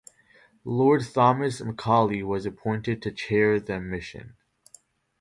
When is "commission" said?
3.75-4.33